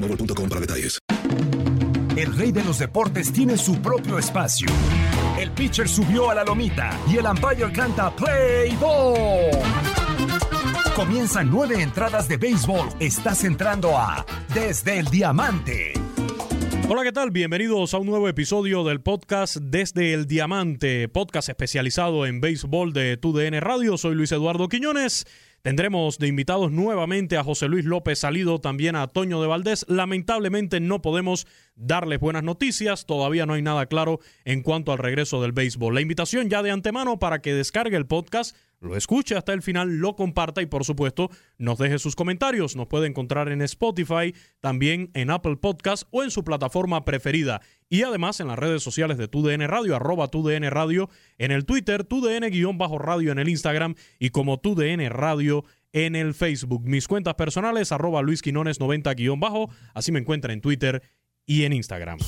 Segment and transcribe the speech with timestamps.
[0.00, 0.98] boostmobile.com para detalles.
[2.16, 4.68] El rey de los deportes tiene su propio espacio.
[5.38, 9.50] El pitcher subió a la lomita y el umpire canta Play Ball.
[10.96, 12.88] Comienzan nueve entradas de béisbol.
[12.98, 15.92] Estás entrando a Desde el Diamante.
[16.88, 17.30] Hola, ¿qué tal?
[17.30, 23.16] Bienvenidos a un nuevo episodio del podcast Desde el Diamante, podcast especializado en béisbol de
[23.16, 23.96] TUDN Radio.
[23.96, 25.26] Soy Luis Eduardo Quiñones.
[25.68, 29.84] Tendremos de invitados nuevamente a José Luis López Salido, también a Toño de Valdés.
[29.86, 31.46] Lamentablemente no podemos
[31.76, 35.94] darles buenas noticias, todavía no hay nada claro en cuanto al regreso del béisbol.
[35.94, 39.98] La invitación ya de antemano para que descargue el podcast lo escuche hasta el final,
[39.98, 42.76] lo comparta y por supuesto nos deje sus comentarios.
[42.76, 47.60] Nos puede encontrar en Spotify, también en Apple Podcast o en su plataforma preferida.
[47.88, 51.08] Y además en las redes sociales de TUDN Radio, arroba TUDN Radio
[51.38, 56.82] en el Twitter, TUDN-radio en el Instagram y como TUDN Radio en el Facebook.
[56.84, 61.02] Mis cuentas personales, arroba Luis Quinones 90-bajo, así me encuentra en Twitter
[61.46, 62.18] y en Instagram.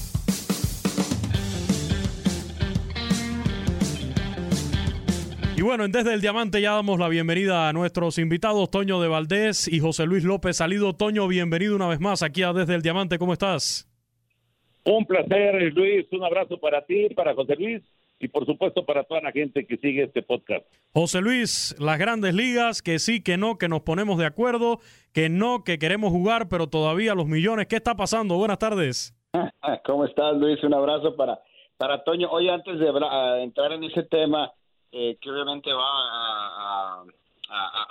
[5.60, 9.68] Y bueno, Desde el Diamante ya damos la bienvenida a nuestros invitados, Toño de Valdés
[9.70, 10.94] y José Luis López Salido.
[10.94, 13.18] Toño, bienvenido una vez más aquí a Desde el Diamante.
[13.18, 13.86] ¿Cómo estás?
[14.86, 16.06] Un placer, Luis.
[16.12, 17.82] Un abrazo para ti, para José Luis
[18.18, 20.64] y por supuesto para toda la gente que sigue este podcast.
[20.94, 24.78] José Luis, las grandes ligas, que sí, que no, que nos ponemos de acuerdo,
[25.12, 27.66] que no, que queremos jugar, pero todavía los millones.
[27.66, 28.38] ¿Qué está pasando?
[28.38, 29.14] Buenas tardes.
[29.84, 30.64] ¿Cómo estás, Luis?
[30.64, 31.38] Un abrazo para,
[31.76, 32.30] para Toño.
[32.30, 32.88] Oye, antes de
[33.42, 34.50] entrar en ese tema,
[34.92, 37.04] eh, que obviamente va a,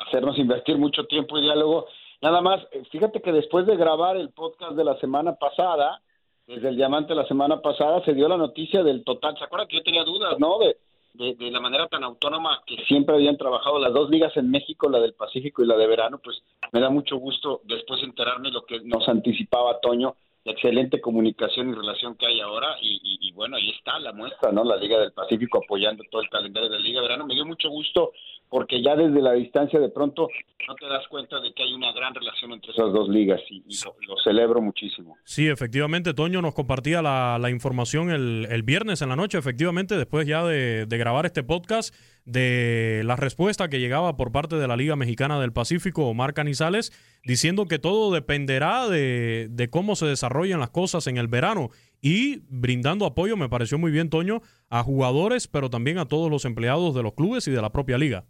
[0.08, 1.88] hacernos invertir mucho tiempo y diálogo.
[2.22, 6.02] Nada más, eh, fíjate que después de grabar el podcast de la semana pasada,
[6.48, 9.38] desde el diamante la semana pasada, se dio la noticia del total.
[9.38, 10.60] ¿Se acuerdan que yo tenía dudas, no?
[10.60, 10.78] De,
[11.14, 15.00] de, la manera tan autónoma que siempre habían trabajado las dos ligas en México, la
[15.00, 18.80] del Pacífico y la de verano, pues me da mucho gusto después enterarme lo que
[18.82, 20.16] nos anticipaba Toño,
[20.52, 24.64] excelente comunicación y relación que hay ahora y, y, bueno, ahí está la muestra, ¿no?
[24.64, 27.26] La Liga del Pacífico apoyando todo el calendario de la Liga de Verano.
[27.26, 28.12] Me dio mucho gusto
[28.50, 30.28] porque ya desde la distancia de pronto
[30.68, 33.64] no te das cuenta de que hay una gran relación entre esas dos ligas y,
[34.08, 35.18] lo, celebro muchísimo.
[35.24, 40.28] Sí, efectivamente, Toño nos compartía la, información el, el, viernes en la noche, efectivamente, después
[40.28, 41.94] ya de, grabar este podcast,
[42.26, 46.92] de la respuesta que llegaba por parte de la Liga Mexicana del Pacífico, Omar Canizales,
[47.24, 51.70] diciendo que todo dependerá de, de cómo se desarrollen las cosas en el verano
[52.02, 56.46] y brindando apoyo, me pareció muy bien, Toño, a jugadores, pero también a todos los
[56.46, 58.26] empleados de los clubes y de la propia liga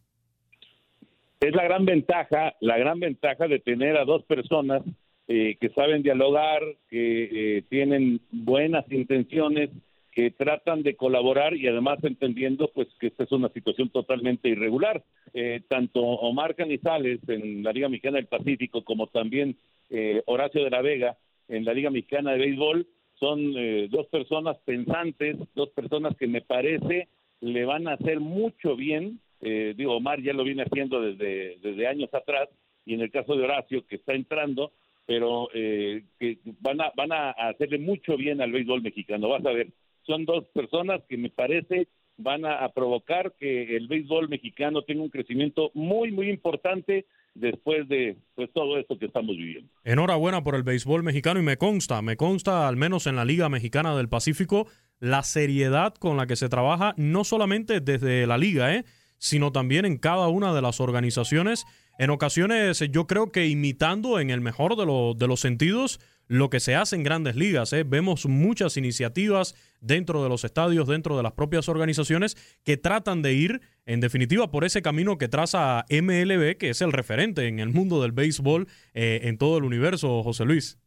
[1.39, 4.81] es la gran ventaja, la gran ventaja de tener a dos personas
[5.27, 9.69] eh, que saben dialogar, que eh, tienen buenas intenciones,
[10.11, 15.03] que tratan de colaborar y además entendiendo pues que esta es una situación totalmente irregular.
[15.33, 19.55] Eh, tanto Omar Canizales en la Liga Mexicana del Pacífico como también
[19.89, 22.87] eh, Horacio de la Vega en la Liga Mexicana de Béisbol,
[23.19, 27.07] son eh, dos personas pensantes, dos personas que me parece
[27.41, 29.19] le van a hacer mucho bien.
[29.41, 32.49] Eh, digo, Omar ya lo viene haciendo desde, desde años atrás,
[32.85, 34.71] y en el caso de Horacio, que está entrando,
[35.05, 39.29] pero eh, que van a, van a hacerle mucho bien al béisbol mexicano.
[39.29, 39.67] Vas a ver,
[40.05, 41.87] son dos personas que me parece
[42.19, 48.17] van a, provocar que el béisbol mexicano tenga un crecimiento muy, muy importante después de
[48.35, 49.71] pues, todo esto que estamos viviendo.
[49.83, 53.47] Enhorabuena por el béisbol mexicano y me consta, me consta al menos en la Liga
[53.47, 54.67] Mexicana del Pacífico
[54.99, 58.83] la seriedad con la que se trabaja no solamente desde la liga, ¿eh?
[59.19, 61.65] Sino también en cada una de las organizaciones.
[61.99, 66.49] En ocasiones yo creo que imitando en el mejor de, lo- de los sentidos lo
[66.51, 67.73] que se hace en grandes ligas.
[67.73, 67.83] ¿eh?
[67.83, 73.33] Vemos muchas iniciativas dentro de los estadios, dentro de las propias organizaciones que tratan de
[73.33, 77.69] ir, en definitiva, por ese camino que traza MLB, que es el referente en el
[77.69, 80.79] mundo del béisbol eh, en todo el universo, José Luis.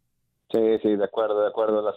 [0.52, 1.82] Sí, sí, de acuerdo, de acuerdo.
[1.82, 1.96] Las,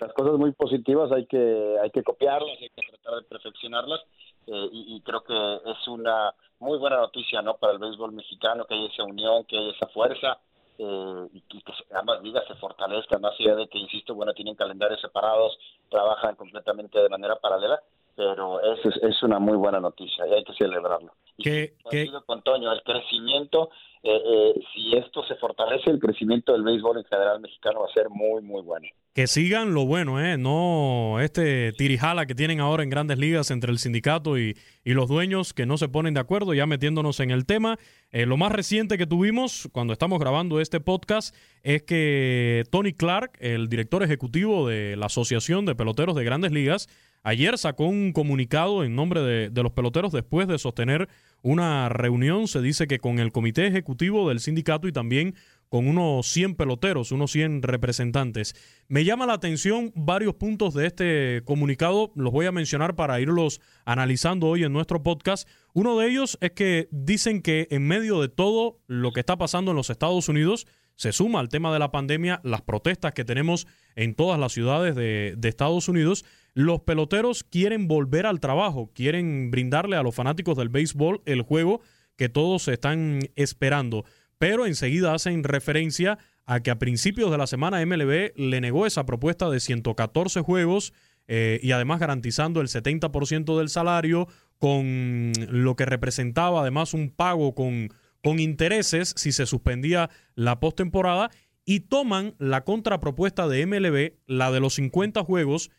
[0.00, 4.00] las cosas muy positivas hay que, hay que copiarlas, hay que tratar de perfeccionarlas
[4.46, 7.56] eh, y, creo que es una muy buena noticia ¿no?
[7.56, 10.38] para el béisbol mexicano, que haya esa unión, que haya esa fuerza
[10.78, 14.54] eh, y, y que ambas ligas se fortalezcan, más allá de que, insisto, bueno, tienen
[14.54, 15.58] calendarios separados,
[15.90, 17.80] trabajan completamente de manera paralela,
[18.16, 21.12] pero es, es, una muy buena noticia y hay que celebrarlo.
[21.38, 23.68] Que, Coincido con Toño, el crecimiento,
[24.02, 27.92] eh, eh, si esto se fortalece, el crecimiento del béisbol en general mexicano va a
[27.92, 28.88] ser muy, muy bueno.
[29.12, 30.38] que sigan lo bueno, ¿eh?
[30.38, 35.08] No este tirijala que tienen ahora en grandes ligas entre el sindicato y, y los
[35.08, 37.76] dueños que no se ponen de acuerdo, ya metiéndonos en el tema.
[38.12, 43.32] Eh, lo más reciente que tuvimos cuando estamos grabando este podcast es que Tony Clark,
[43.40, 46.88] el director ejecutivo de la Asociación de Peloteros de Grandes Ligas,
[47.26, 51.08] ayer sacó un comunicado en nombre de, los peloteros después de sostener
[51.42, 52.46] una reunión.
[52.46, 55.34] Se dice que con el comité ejecutivo del sindicato y también
[55.68, 58.54] con unos 100 peloteros, unos 100 representantes.
[58.86, 63.60] Me llama la atención varios puntos de este comunicado, los voy a mencionar para irlos
[63.84, 65.48] analizando hoy en nuestro podcast.
[65.74, 69.72] Uno de ellos es que dicen que en medio de todo lo que está pasando
[69.72, 73.66] en los Estados Unidos, se suma al tema de la pandemia, las protestas que tenemos
[73.96, 76.24] en todas las ciudades de, de Estados Unidos,
[76.56, 81.82] los peloteros quieren volver al trabajo, quieren brindarle a los fanáticos del béisbol el juego
[82.16, 84.06] que todos están esperando.
[84.38, 86.16] Pero enseguida hacen referencia
[86.46, 90.94] a que a principios de la semana MLB le negó esa propuesta de 114 juegos
[91.28, 94.26] eh, y además garantizando el 70% del salario
[94.58, 97.90] con lo que representaba además un pago con,
[98.24, 101.30] con intereses si se suspendía la postemporada
[101.66, 105.70] y toman la contrapropuesta de MLB, la de los 50 juegos,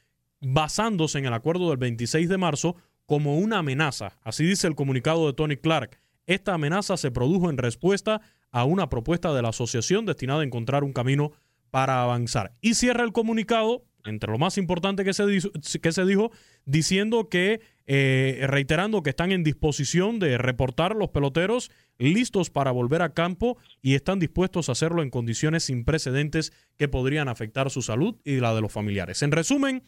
[0.41, 2.75] basándose en el acuerdo del 26 de marzo
[3.05, 4.19] como una amenaza.
[4.23, 5.99] Así dice el comunicado de Tony Clark.
[6.25, 10.83] Esta amenaza se produjo en respuesta a una propuesta de la asociación destinada a encontrar
[10.83, 11.31] un camino
[11.71, 12.53] para avanzar.
[12.61, 15.49] Y cierra el comunicado, entre lo más importante que se, dijo,
[15.81, 16.31] que se dijo
[16.65, 23.01] diciendo que, eh, reiterando que están en disposición de reportar los peloteros listos para volver
[23.01, 27.81] a campo y están dispuestos a hacerlo en condiciones sin precedentes que podrían afectar su
[27.81, 29.21] salud y la de los familiares.
[29.23, 29.83] En resumen,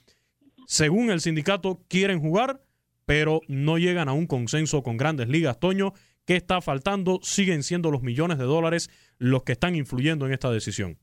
[0.69, 2.60] según el sindicato, quieren jugar,
[3.07, 5.60] pero no llegan a un consenso con grandes ligas.
[5.60, 5.94] Toño,
[6.27, 7.18] ¿qué está faltando?
[7.24, 8.88] Siguen siendo los millones de dólares
[9.18, 11.00] los que están influyendo en esta decisión.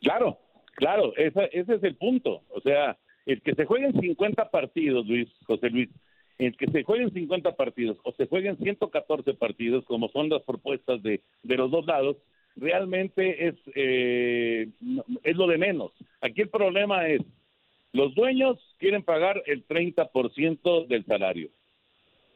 [0.00, 0.40] Claro,
[0.74, 2.42] claro, ese, ese es el punto.
[2.48, 5.88] O sea, el que se jueguen 50 partidos, Luis, José Luis,
[6.38, 11.00] el que se jueguen 50 partidos o se jueguen 114 partidos, como son las propuestas
[11.04, 12.16] de, de los dos lados,
[12.56, 14.68] realmente es, eh,
[15.22, 15.92] es lo de menos.
[16.20, 17.22] Aquí el problema es,
[17.92, 21.50] los dueños quieren pagar el 30% del salario.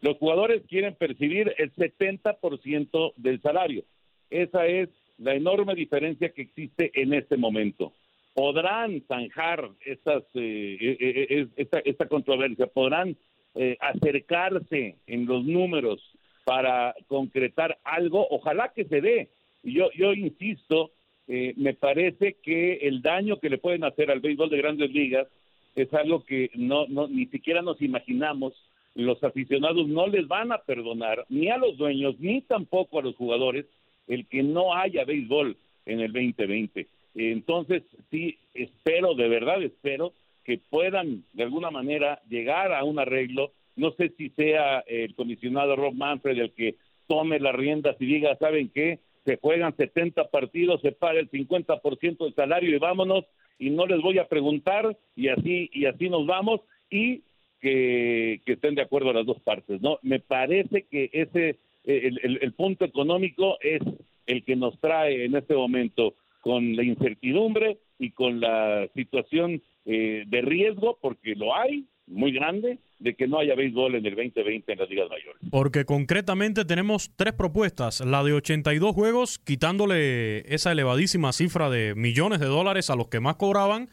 [0.00, 3.84] Los jugadores quieren percibir el 70% del salario.
[4.30, 7.92] Esa es la enorme diferencia que existe en este momento.
[8.34, 13.16] Podrán zanjar estas, eh, eh, eh, eh, esta, esta controversia, podrán
[13.54, 16.00] eh, acercarse en los números
[16.44, 19.28] para concretar algo, ojalá que se dé.
[19.62, 20.90] Yo, yo insisto,
[21.26, 25.26] me parece que el daño que le pueden hacer al béisbol de grandes ligas
[25.74, 28.52] es algo que no, no ni siquiera nos imaginamos.
[28.94, 33.16] Los aficionados no les van a perdonar ni a los dueños ni tampoco a los
[33.16, 33.66] jugadores
[34.06, 36.86] el que no haya béisbol en el 2020.
[37.16, 40.12] Entonces, sí, espero, de verdad espero
[40.44, 43.52] que puedan de alguna manera llegar a un arreglo.
[43.76, 46.76] No sé si sea el comisionado Rob Manfred el que
[47.08, 49.00] tome las riendas y diga, ¿saben qué?
[49.24, 53.24] Se juegan 70 partidos, se paga el 50% del salario y vámonos
[53.58, 57.22] y no les voy a preguntar y así y así nos vamos y
[57.60, 59.98] que, que estén de acuerdo las dos partes, ¿no?
[60.02, 63.82] Me parece que ese el, el- el punto económico es
[64.26, 70.24] el que nos trae en este momento con la incertidumbre y con la situación eh,
[70.26, 74.72] de riesgo, porque lo hay, muy grande, de que no haya béisbol en el 2020
[74.72, 75.40] en las ligas mayores.
[75.50, 78.00] Porque concretamente tenemos tres propuestas.
[78.00, 83.20] La de 82 juegos, quitándole esa elevadísima cifra de millones de dólares a los que
[83.20, 83.88] más cobraban.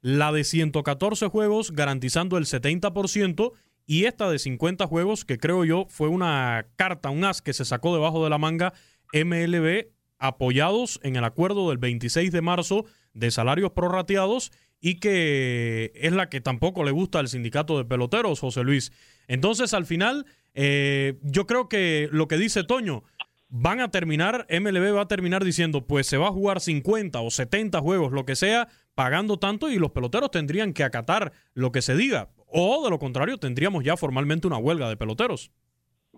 [0.00, 3.52] La de 114 juegos, garantizando el 70%.
[3.86, 7.64] Y esta de 50 juegos, que creo yo fue una carta, un as que se
[7.64, 8.72] sacó debajo de la manga
[9.12, 14.52] MLB, apoyados en el acuerdo del 26 de marzo de salarios prorrateados
[14.82, 18.92] y que es la que tampoco le gusta al sindicato de peloteros, José Luis.
[19.28, 23.04] Entonces, al final, eh, yo creo que lo que dice Toño,
[23.48, 27.30] van a terminar, MLB va a terminar diciendo, pues se va a jugar 50 o
[27.30, 31.80] 70 juegos, lo que sea, pagando tanto y los peloteros tendrían que acatar lo que
[31.80, 32.30] se diga.
[32.48, 35.52] O de lo contrario, tendríamos ya formalmente una huelga de peloteros.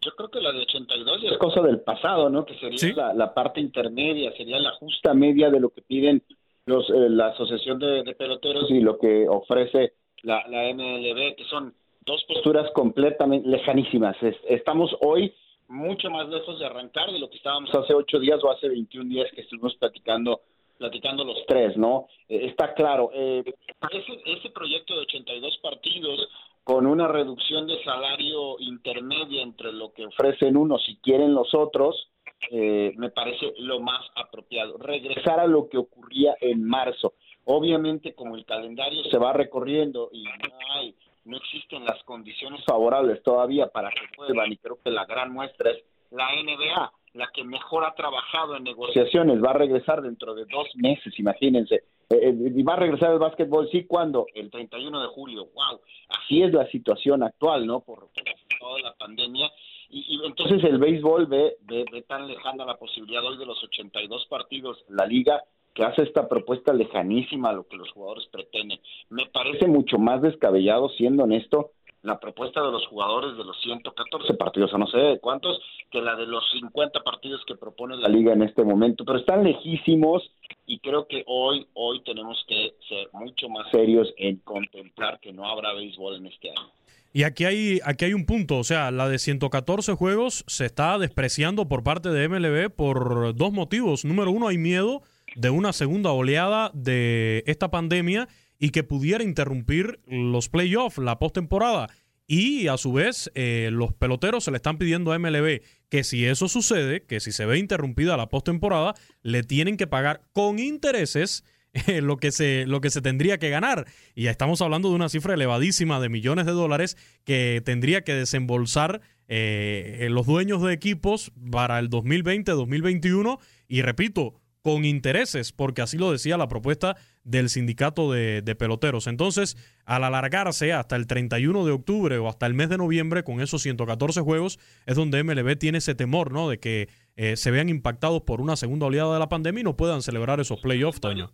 [0.01, 2.47] Yo creo que la de 82 es cosa del pasado, ¿no?
[2.47, 6.23] Que sería la, la parte intermedia, sería la justa media de lo que piden
[6.67, 11.75] los, eh, la Asociación de, Peloteros y lo que ofrece la, la MLB, que son
[12.07, 14.17] dos posturas completamente lejanísimas.
[14.49, 15.33] estamos hoy
[15.69, 19.09] mucho más lejos de arrancar de lo que estábamos hace ocho días o hace 21
[19.09, 20.41] días que estuvimos platicando
[20.77, 22.09] platicando los tres, ¿no?
[22.29, 23.45] Eh, está claro, eh,
[23.93, 26.29] ese, ese proyecto de 82 partidos
[26.65, 32.09] con una reducción de salario intermedia entre lo que ofrecen unos y quieren los otros,
[32.51, 34.77] eh, me parece lo más apropiado.
[34.79, 37.15] Regresar a lo que ocurría en marzo.
[37.45, 40.31] Obviamente, como el calendario se va recorriendo y no
[40.75, 45.33] hay, no existen las condiciones favorables todavía para que vuelvan, y creo que la gran
[45.33, 50.35] muestra es la NBA, la que mejor ha trabajado en negociaciones, va a regresar dentro
[50.35, 51.85] de dos meses, imagínense.
[52.11, 55.47] Eh, eh, y va a regresar el básquetbol, sí, cuando El 31 de julio.
[55.55, 55.81] ¡Wow!
[56.09, 57.81] Así es la situación actual, ¿no?
[57.81, 59.51] Por, por toda la pandemia
[59.95, 64.85] y, entonces el béisbol ve, ve, tan lejana la posibilidad hoy de los 82 partidos
[64.89, 68.81] la liga que hace esta propuesta lejanísima a lo que los jugadores pretenden.
[69.11, 71.73] Me parece mucho más descabellado, siendo honesto,
[72.03, 75.61] la propuesta de los jugadores de los 114 partidos, o no sé de cuántos,
[75.91, 79.43] que la de los 50 partidos que propone la liga en este momento, pero están
[79.43, 80.23] lejísimos
[80.67, 85.47] y creo que hoy hoy tenemos que ser mucho más serios en contemplar que no
[85.47, 86.69] habrá béisbol en este año.
[87.17, 90.99] Y aquí hay, aquí hay un punto, o sea, la de 114 juegos se está
[90.99, 94.05] despreciando por parte de MLB por dos motivos.
[94.05, 95.01] Número uno, hay miedo
[95.37, 98.27] de una segunda oleada de esta pandemia
[98.59, 101.89] y que pudiera interrumpir los playoffs, la postemporada.
[102.27, 106.27] Y a su vez, eh, los peloteros se le están pidiendo a MLB que si
[106.27, 111.45] eso sucede, que si se ve interrumpida la postemporada, le tienen que pagar con intereses
[112.03, 113.87] lo, que se, lo que se tendría que ganar.
[114.15, 119.01] Y estamos hablando de una cifra elevadísima de millones de dólares que tendría que desembolsar
[119.29, 123.39] eh, los dueños de equipos para el 2020-2021.
[123.67, 129.07] Y repito, con intereses, porque así lo decía la propuesta del sindicato de, peloteros.
[129.09, 133.43] Entonces, al alargarse hasta el 31 de octubre o hasta el mes de noviembre con
[133.43, 136.49] esos 114 juegos, es donde MLB tiene ese temor, ¿no?
[136.49, 139.77] De que eh, se vean impactados por una segunda oleada de la pandemia y no
[139.77, 141.31] puedan celebrar esos playoffs, Toño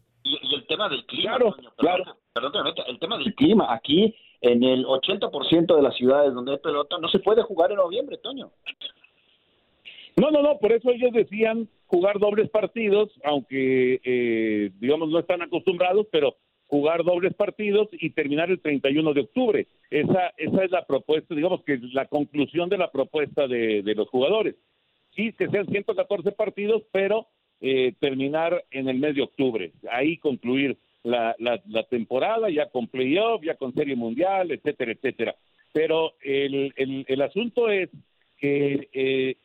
[0.71, 1.37] tema del clima.
[1.77, 2.05] Claro,
[2.87, 3.75] el tema del clima.
[3.75, 7.79] Aquí, en el 80% de las ciudades donde hay pelota, no se puede jugar en
[7.79, 8.51] noviembre, Toño.
[10.17, 15.43] No, no, no, por eso ellos decían jugar dobles partidos, aunque, eh, digamos, no están
[15.43, 16.37] acostumbrados, pero
[16.67, 19.67] jugar dobles partidos y terminar el 31 de octubre.
[19.91, 23.95] Esa, esa es la propuesta, digamos que es la conclusión de la propuesta de, de
[23.95, 24.55] los jugadores.
[25.17, 27.27] Sí, que sean 114 partidos, pero
[27.61, 33.43] eh, terminar en el mes de octubre, ahí concluir la, la, temporada ya con playoff,
[33.43, 35.37] ya con serie mundial, etcétera, etcétera.
[35.73, 37.89] Pero el, el, el asunto es
[38.39, 39.37] que eh,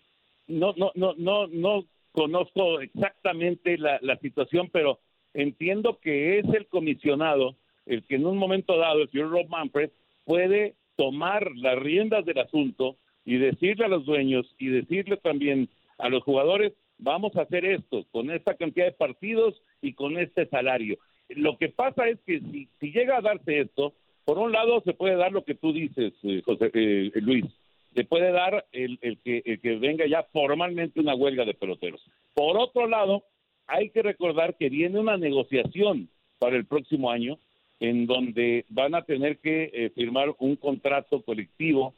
[0.47, 4.99] no, no, no, no, no conozco exactamente la, la situación, pero
[5.33, 7.55] entiendo que es el comisionado
[7.85, 9.91] el que en un momento dado, el señor Rob Manfred,
[10.25, 16.09] puede tomar las riendas del asunto y decirle a los dueños y decirle también a
[16.09, 20.97] los jugadores vamos a hacer esto con esta cantidad de partidos y con este salario.
[21.29, 23.93] Lo que pasa es que si, llega a darse esto,
[24.25, 27.45] por un lado se puede dar lo que tú dices, eh, José eh, Luis,
[27.93, 32.03] se puede dar el, que, el que venga ya formalmente una huelga de peloteros.
[32.33, 33.23] Por otro lado,
[33.67, 37.39] hay que recordar que viene una negociación para el próximo año
[37.79, 41.93] en donde van a tener que eh, firmar un contrato colectivo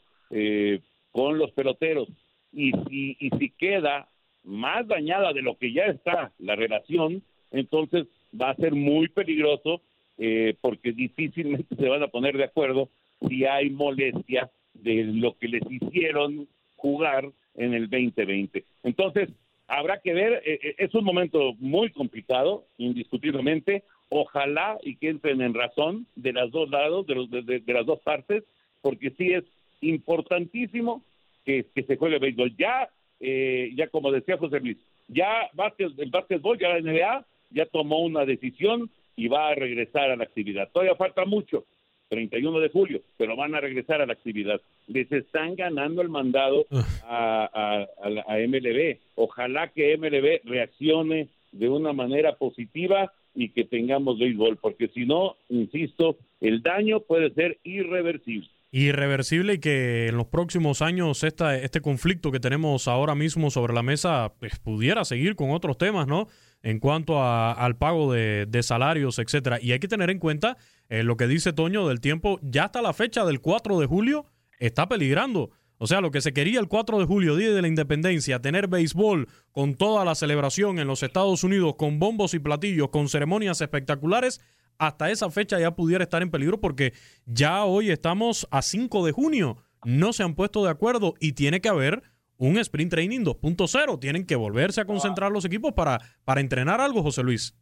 [1.12, 2.10] con los peloteros.
[2.52, 4.10] Y si, y si queda
[4.48, 8.08] más dañada de lo que ya está la relación, entonces
[8.40, 9.82] va a ser muy peligroso
[10.18, 12.90] eh, porque difícilmente se van a poner de acuerdo
[13.28, 18.64] si hay molestia de lo que les hicieron jugar en el 2020.
[18.84, 19.30] Entonces,
[19.68, 23.84] habrá que ver, eh, eh, es un momento muy complicado, indiscutiblemente.
[24.10, 28.00] Ojalá y que entren en razón de las dos lados, de, los, de, las dos
[28.00, 28.44] partes,
[28.82, 29.44] porque sí es
[29.82, 31.04] importantísimo
[31.46, 32.56] que, que se juegue béisbol.
[32.56, 32.90] Ya,
[33.20, 38.00] eh, ya como decía José Luis, ya básquet, el básquetbol, ya la NBA ya tomó
[38.00, 40.70] una decisión y va a regresar a la actividad.
[40.72, 41.66] Todavía falta mucho,
[42.10, 44.62] 31 de julio, pero van a regresar a la actividad.
[44.88, 46.66] Les están ganando el mandado
[47.04, 48.98] a, a, a, MLB.
[49.16, 55.36] Ojalá que MLB reaccione de una manera positiva y que tengamos béisbol, porque si no,
[55.50, 61.82] insisto, el daño puede ser irreversible irreversible y que en los próximos años esta, este
[61.82, 66.28] conflicto que tenemos ahora mismo sobre la mesa pues, pudiera seguir con otros temas, ¿no?
[66.64, 69.60] En cuanto a, al pago de, salarios, etcétera.
[69.62, 70.58] Y hay que tener en cuenta
[70.90, 74.26] eh, lo que dice Toño del tiempo, ya hasta la fecha del 4 de julio
[74.60, 75.52] está peligrando.
[75.80, 78.68] O sea, lo que se quería el 4 de julio, Día de la Independencia, tener
[78.68, 83.62] béisbol con toda la celebración en los Estados Unidos, con bombos y platillos, con ceremonias
[83.62, 84.42] espectaculares,
[84.78, 86.94] hasta esa fecha ya pudiera estar en peligro porque
[87.26, 89.58] ya hoy estamos a 5 de junio.
[89.86, 92.04] No se han puesto de acuerdo y tiene que haber
[92.38, 94.00] un sprint training 2.0.
[94.00, 97.56] Tienen que volverse a concentrar los equipos para, para entrenar algo, José Luis.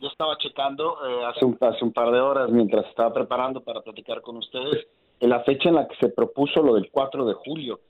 [0.00, 3.80] Yo estaba checando eh, hace, un, hace un par de horas mientras estaba preparando para
[3.80, 4.86] platicar con ustedes
[5.20, 7.80] en la fecha en la que se propuso lo del 4 de julio.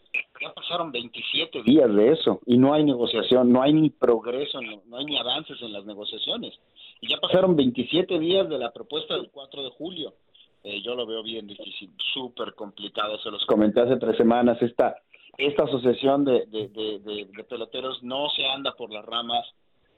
[0.40, 4.96] Ya pasaron 27 días de eso y no hay negociación, no hay ni progreso, no,
[4.96, 6.54] hay ni avances en las negociaciones.
[7.00, 10.14] Y ya pasaron 27 días de la propuesta del 4 de julio.
[10.64, 13.18] Eh, yo lo veo bien difícil, súper complicado.
[13.18, 14.60] Se los comenté hace tres semanas.
[14.60, 14.96] Esta,
[15.36, 19.44] esta asociación de, de, de, de peloteros no se anda por las ramas,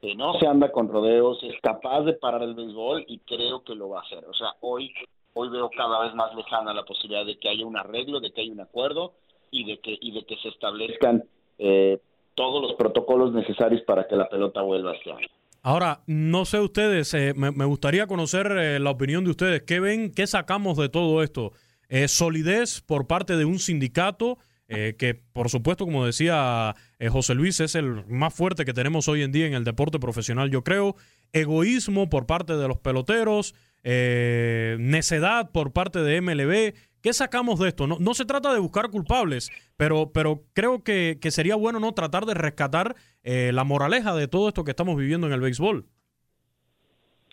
[0.03, 3.75] eh, no se anda con rodeos, es capaz de parar el béisbol y creo que
[3.75, 4.25] lo va a hacer.
[4.25, 4.93] O sea, hoy,
[5.35, 8.43] hoy veo cada vez más lejana la posibilidad de que haya un arreglo, de que
[8.43, 9.15] haya un acuerdo
[9.51, 11.25] y de que, y de que se establezcan
[11.59, 12.01] eh,
[12.35, 15.29] todos los protocolos necesarios para que la pelota vuelva a año.
[15.63, 19.63] Ahora, no sé ustedes, eh, me, gustaría conocer eh, la opinión de ustedes.
[19.63, 21.53] ¿Qué ven, qué sacamos de todo esto?
[21.91, 24.39] Eh, solidez por parte de un sindicato
[24.69, 26.77] que, por supuesto, como decía
[27.11, 30.49] José Luis, es el más fuerte que tenemos hoy en día en el deporte profesional,
[30.49, 30.95] yo creo.
[31.33, 36.75] Egoísmo por parte de los peloteros, necedad por parte de MLB.
[37.03, 37.87] ¿Qué sacamos de esto?
[37.87, 41.93] No, no se trata de buscar culpables, pero, pero creo que, que sería bueno no
[41.93, 45.87] tratar de rescatar eh, la moraleja de todo esto que estamos viviendo en el béisbol.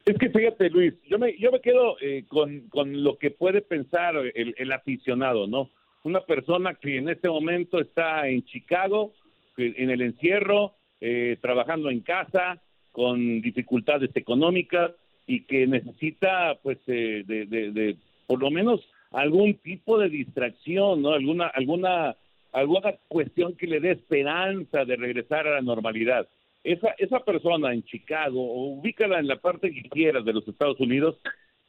[0.05, 3.61] Es que fíjate, Luis, yo me, yo me quedo eh, con, con, lo que puede
[3.61, 5.69] pensar el, el, aficionado, ¿no?
[6.03, 9.11] Una persona que en este momento está en Chicago,
[9.57, 12.61] en el encierro, eh, trabajando en casa,
[12.93, 14.91] con dificultades económicas
[15.27, 21.11] y que necesita, pues, de, de, de por lo menos algún tipo de distracción, ¿no?
[21.11, 22.15] Alguna, alguna,
[22.51, 26.27] alguna cuestión que le dé esperanza de regresar a la normalidad.
[26.63, 31.17] Esa, esa persona en Chicago, ubícala en la parte que quieras de los Estados Unidos,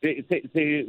[0.00, 0.86] se, se, se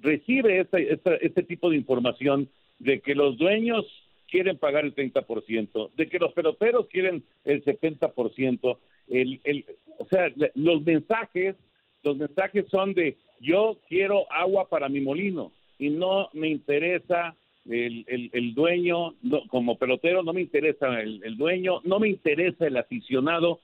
[0.00, 3.84] recibe este, este, este tipo de información de que los dueños
[4.28, 9.64] quieren pagar el 30%, de que los peloteros quieren el 70%, el, el,
[9.98, 11.54] o sea, los mensajes,
[12.02, 17.34] los mensajes son de yo quiero agua para mi molino, y no me interesa
[17.68, 19.14] el, el, el dueño,
[19.48, 23.60] como pelotero no me interesa el, el, dueño, no me interesa el aficionado,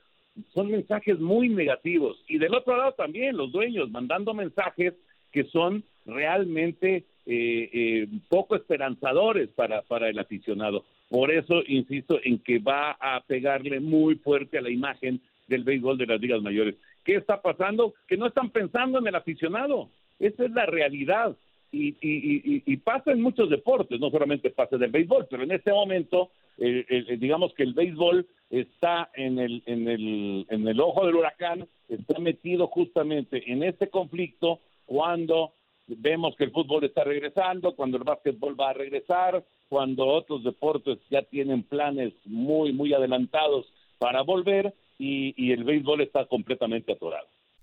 [0.55, 2.17] son mensajes muy negativos.
[2.29, 4.95] Y del otro lado también los dueños mandando mensajes
[5.33, 10.85] que son realmente eh, eh, poco esperanzadores para, para el aficionado.
[11.09, 15.99] Por eso insisto en que va a pegarle muy fuerte a la imagen del béisbol
[15.99, 16.75] de las ligas mayores.
[17.05, 17.95] ¿Qué está pasando?
[18.07, 19.89] Que no están pensando en el aficionado.
[20.19, 21.37] Esa es la realidad
[21.71, 25.53] y, y, y, pasa en muchos deportes, no solamente pasa en el béisbol, pero en
[25.53, 30.81] este momento, eh, eh, digamos que el béisbol está en el, en, el, en el
[30.81, 35.53] ojo del huracán, está metido justamente en este conflicto cuando
[35.87, 40.99] vemos que el fútbol está regresando, cuando el básquetbol va a regresar, cuando otros deportes
[41.11, 43.67] ya tienen planes muy, muy adelantados
[43.99, 47.29] para volver y, y el béisbol está completamente atorado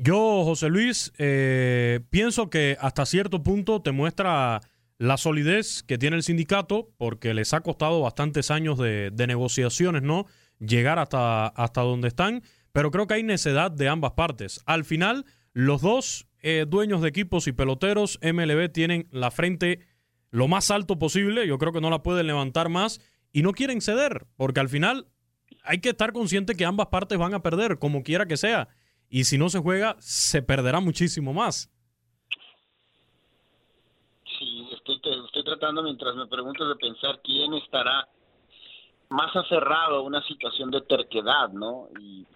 [0.00, 4.60] Yo, José Luis, eh, pienso que hasta cierto punto te muestra
[4.96, 10.26] la solidez que tiene el sindicato, porque les ha costado bastantes años de, negociaciones, ¿no?
[10.60, 14.60] llegar hasta, hasta donde están, pero creo que hay necedad de ambas partes.
[14.66, 19.80] Al final, los dos eh, dueños de equipos y peloteros MLB tienen la frente
[20.30, 23.00] lo más alto posible, yo creo que no la pueden levantar más
[23.32, 25.08] y no quieren ceder, porque al final
[25.64, 28.68] hay que estar consciente que ambas partes van a perder, como quiera que sea,
[29.10, 31.70] y si no se juega, se perderá muchísimo más.
[34.38, 38.06] Sí, estoy, estoy tratando mientras me preguntas de pensar quién estará
[39.10, 41.88] más aferrado a una situación de terquedad, ¿no?
[42.00, 42.26] Y,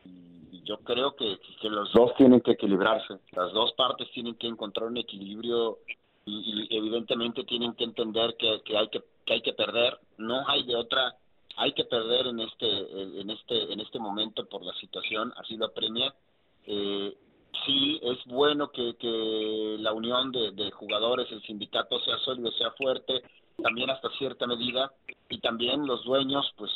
[0.65, 4.87] yo creo que, que, los dos tienen que equilibrarse, las dos partes tienen que encontrar
[4.87, 5.79] un equilibrio
[6.25, 10.63] y, evidentemente tienen que entender que, que, hay que, que hay que perder, no hay
[10.65, 11.17] de otra,
[11.57, 15.67] hay que perder en este en este en este momento por la situación, así lo
[15.67, 16.15] apremia.
[16.67, 17.17] Eh,
[17.67, 22.71] sí es bueno que, que la unión de, de jugadores, el sindicato sea sólido, sea
[22.73, 23.23] fuerte,
[23.63, 24.93] también hasta cierta medida
[25.29, 26.71] y también los dueños pues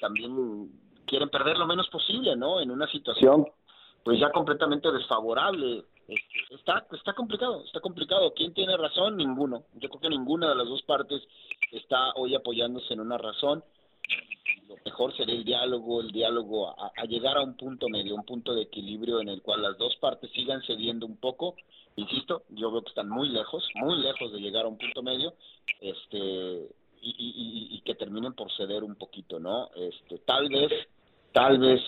[0.00, 0.70] también
[1.06, 3.46] quieren perder lo menos posible no en una situación
[4.04, 5.84] pues ya completamente desfavorable.
[6.08, 8.32] Este, está está complicado está complicado.
[8.34, 9.64] Quién tiene razón ninguno.
[9.74, 11.22] Yo creo que ninguna de las dos partes
[11.70, 13.62] está hoy apoyándose en una razón
[14.70, 18.54] lo mejor sería el diálogo el diálogo a, llegar a un punto medio un punto
[18.54, 21.56] de equilibrio en el cual las dos partes sigan cediendo un poco
[21.96, 25.34] insisto, yo veo que están muy lejos, muy lejos de llegar a un punto medio,
[25.80, 26.68] este,
[27.02, 29.70] y, que terminen por ceder un poquito, ¿no?
[29.74, 30.70] Este, tal vez,
[31.32, 31.80] tal vez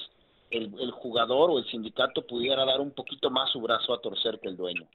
[0.51, 4.49] el, jugador o el sindicato pudiera dar un poquito más su brazo a torcer que
[4.49, 4.87] el dueño.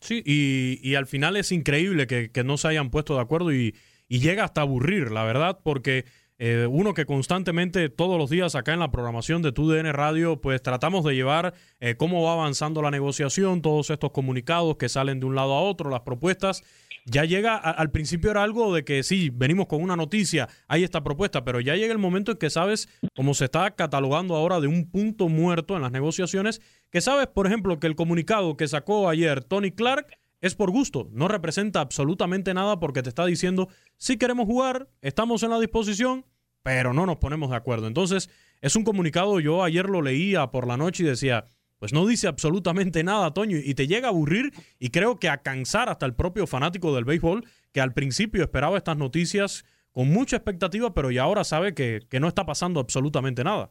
[0.00, 3.74] Sí, y, al final es increíble que, no se hayan puesto de acuerdo y,
[4.08, 6.04] y llega hasta aburrir, la verdad, porque
[6.42, 10.62] eh, uno que constantemente todos los días acá en la programación de TUDN Radio, pues
[10.62, 15.26] tratamos de llevar eh, cómo va avanzando la negociación, todos estos comunicados que salen de
[15.26, 16.62] un lado a otro, las propuestas.
[17.04, 21.04] Ya llega, al principio era algo de que sí, venimos con una noticia, hay esta
[21.04, 24.66] propuesta, pero ya llega el momento en que sabes, cómo se está catalogando ahora de
[24.66, 29.10] un punto muerto en las negociaciones, que sabes, por ejemplo, que el comunicado que sacó
[29.10, 30.06] ayer Tony Clark
[30.40, 35.42] es por gusto, no representa absolutamente nada porque te está diciendo, si queremos jugar, estamos
[35.42, 36.24] en la disposición,
[36.62, 37.86] pero no nos ponemos de acuerdo.
[37.86, 41.44] Entonces, es un comunicado, yo ayer lo leía por la noche y decía,
[41.78, 45.38] pues no dice absolutamente nada, Toño, y te llega a aburrir y creo que a
[45.38, 50.36] cansar hasta el propio fanático del béisbol, que al principio esperaba estas noticias con mucha
[50.36, 53.70] expectativa, pero ya ahora sabe que, no está pasando absolutamente nada.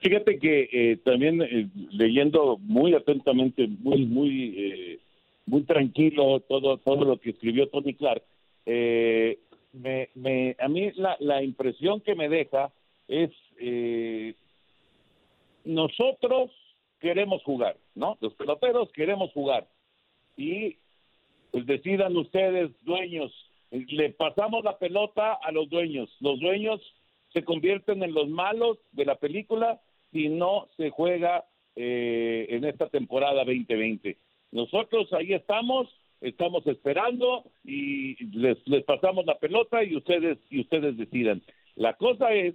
[0.00, 4.98] Fíjate que eh, también eh, leyendo muy atentamente, muy, muy, eh,
[5.46, 8.22] muy tranquilo todo, todo lo que escribió Tony Clark,
[8.66, 9.38] eh,
[9.72, 12.72] me, me, a mí la, la impresión que me deja
[13.08, 14.34] es eh,
[15.64, 16.50] nosotros
[17.00, 18.16] queremos jugar, ¿no?
[18.20, 19.66] Los peloteros queremos jugar
[20.36, 20.76] y
[21.50, 23.32] pues decidan ustedes, dueños,
[23.70, 26.80] le pasamos la pelota a los dueños, los dueños
[27.32, 29.80] se convierten en los malos de la película
[30.12, 31.44] si no se juega
[31.76, 34.16] eh, en esta temporada 2020.
[34.54, 35.88] Nosotros ahí estamos
[36.20, 41.42] estamos esperando y les, les pasamos la pelota y ustedes y ustedes decidan.
[41.74, 42.54] La cosa es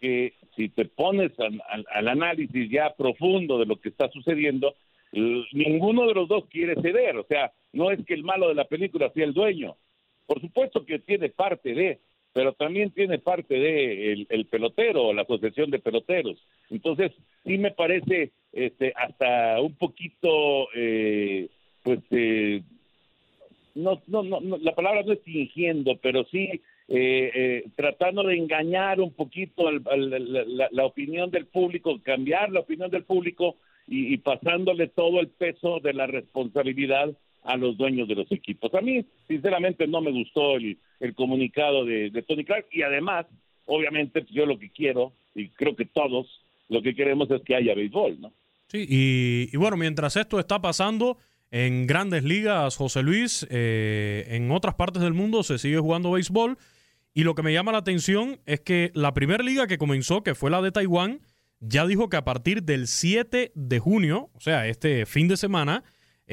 [0.00, 4.74] que si te pones al, análisis ya profundo de lo que está sucediendo,
[5.12, 7.18] ninguno de los dos quiere ceder.
[7.18, 9.76] O sea, no es que el malo de la película sea el dueño.
[10.26, 12.00] Por supuesto que tiene parte de,
[12.32, 16.38] pero también tiene parte de el, pelotero o la asociación de peloteros.
[16.70, 17.12] Entonces,
[17.44, 21.48] sí me parece este, hasta un poquito, eh,
[21.82, 22.62] pues, eh,
[23.74, 26.60] no, no, no, la palabra no es fingiendo, pero sí
[26.92, 33.04] eh, eh, tratando de engañar un poquito la, opinión del público, cambiar la opinión del
[33.04, 33.54] público
[33.86, 37.10] y, pasándole todo el peso de la responsabilidad
[37.42, 38.74] a los dueños de los equipos.
[38.74, 40.76] A mí, sinceramente, no me gustó el,
[41.14, 43.26] comunicado de, Tony Clark y además,
[43.66, 46.26] obviamente, yo lo que quiero, y creo que todos,
[46.68, 48.32] lo que queremos es que haya béisbol, ¿no?
[48.68, 51.18] Sí, y bueno, mientras esto está pasando,
[51.50, 56.56] en grandes ligas, José Luis, eh, en otras partes del mundo se sigue jugando béisbol.
[57.12, 60.36] Y lo que me llama la atención es que la primera liga que comenzó, que
[60.36, 61.20] fue la de Taiwán,
[61.58, 65.82] ya dijo que a partir del 7 de junio, o sea, este fin de semana,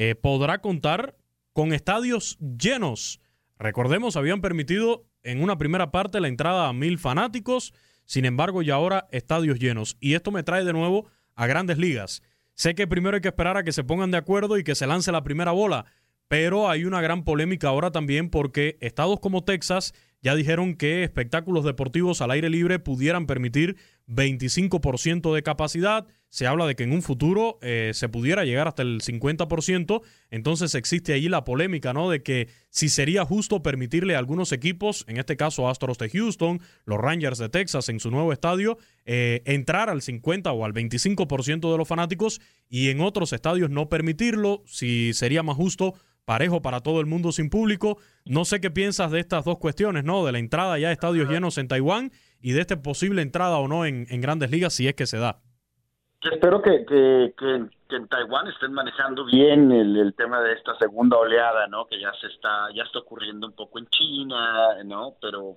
[0.00, 1.16] eh, podrá contar
[1.52, 3.20] con estadios llenos.
[3.58, 8.76] Recordemos, habían permitido en una primera parte la entrada a mil fanáticos, sin embargo, ya
[8.76, 9.96] ahora estadios llenos.
[9.98, 12.22] Y esto me trae de nuevo a grandes ligas.
[12.54, 14.86] Sé que primero hay que esperar a que se pongan de acuerdo y que se
[14.86, 15.86] lance la primera bola,
[16.28, 21.64] pero hay una gran polémica ahora también porque estados como Texas ya dijeron que espectáculos
[21.64, 23.76] deportivos al aire libre pudieran permitir
[24.08, 26.06] 25% de capacidad.
[26.30, 30.02] Se habla de que en un futuro eh, se pudiera llegar hasta el 50%.
[30.30, 32.10] Entonces existe ahí la polémica, ¿no?
[32.10, 36.60] De que si sería justo permitirle a algunos equipos, en este caso Astros de Houston,
[36.84, 41.70] los Rangers de Texas en su nuevo estadio, eh, entrar al 50 o al 25%
[41.70, 45.94] de los fanáticos y en otros estadios no permitirlo, si sería más justo
[46.28, 47.96] parejo para todo el mundo sin público.
[48.26, 50.26] No sé qué piensas de estas dos cuestiones, ¿no?
[50.26, 53.68] De la entrada ya a estadios llenos en Taiwán y de esta posible entrada o
[53.68, 55.40] no en, grandes ligas si es que se da.
[56.22, 61.68] Espero que, que, que, en Taiwán estén manejando bien el, tema de esta segunda oleada,
[61.68, 61.86] ¿no?
[61.86, 65.14] Que ya se está, ya está ocurriendo un poco en China, ¿no?
[65.20, 65.56] Pero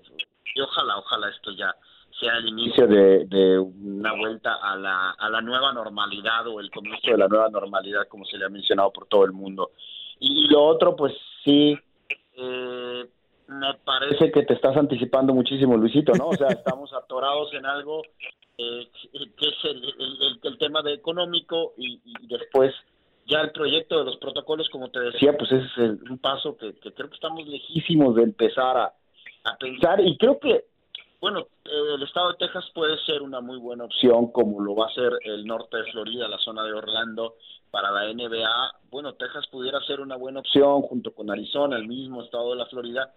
[0.53, 1.75] y ojalá, ojalá esto ya
[2.19, 6.69] sea el inicio de, de, una vuelta a la, a la nueva normalidad o el
[6.69, 9.71] comienzo de la nueva normalidad, como se le ha mencionado por todo el mundo.
[10.19, 11.13] Y, lo otro, pues
[11.43, 11.75] sí,
[12.37, 12.90] eh,
[13.51, 16.29] me parece que te estás anticipando muchísimo, Luisito, ¿no?
[16.29, 18.01] O sea, estamos atorados en algo
[18.57, 22.73] eh, que es el, el, tema de económico y, después
[23.27, 27.09] ya el proyecto de los protocolos, como te decía, pues es un paso que, creo
[27.09, 28.93] que estamos lejísimos de empezar a,
[29.43, 30.65] a pensar y creo que,
[31.19, 34.87] bueno, eh, el estado de Texas puede ser una muy buena opción, como lo va
[34.87, 37.35] a ser el norte de Florida, la zona de Orlando,
[37.71, 42.21] para la NBA, bueno, Texas pudiera ser una buena opción junto con Arizona, el mismo
[42.21, 43.13] estado de la Florida,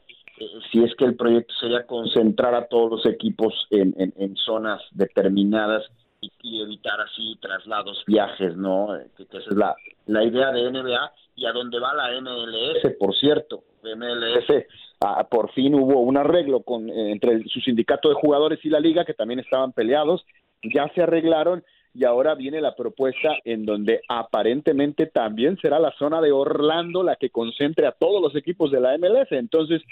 [0.72, 5.84] si es que el proyecto sería concentrar a todos los equipos en, en, zonas determinadas
[6.20, 8.88] y, evitar así traslados, viajes, ¿no?
[9.16, 13.14] Que, esa es la, la idea de NBA y a dónde va la MLS, por
[13.16, 13.62] cierto.
[13.82, 14.64] MLS,
[15.00, 18.80] ah, por fin hubo un arreglo con, eh, entre su sindicato de jugadores y la
[18.80, 20.24] liga, que también estaban peleados,
[20.62, 21.62] ya se arreglaron
[21.94, 27.16] y ahora viene la propuesta en donde aparentemente también será la zona de Orlando la
[27.16, 29.30] que concentre a todos los equipos de la MLS.
[29.30, 29.82] Entonces,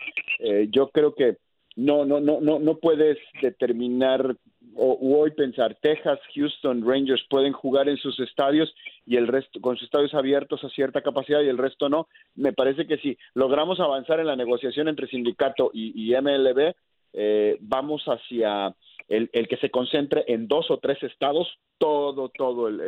[0.41, 1.37] eh, yo creo que
[1.77, 4.37] no, no, no, no, no puedes determinar
[4.75, 8.75] o hoy pensar Texas, Houston, Rangers pueden jugar en sus estadios
[9.07, 12.09] y el resto con sus estadios abiertos a cierta capacidad y el resto no.
[12.35, 16.75] Me parece que si logramos avanzar en la negociación entre sindicato y, MLB,
[17.13, 18.75] eh, vamos hacia
[19.09, 22.81] el, que se concentre en dos o tres estados todo, todo el,